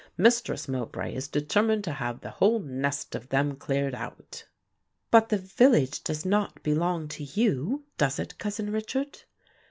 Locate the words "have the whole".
1.91-2.59